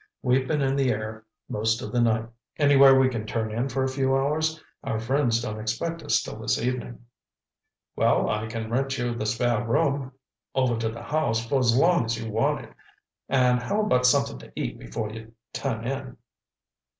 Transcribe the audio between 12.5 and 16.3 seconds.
it. And how about something to eat before you turn in?"